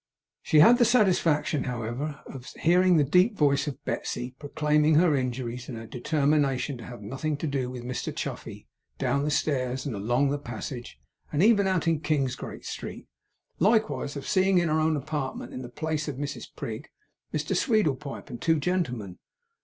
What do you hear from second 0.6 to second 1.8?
had the satisfaction,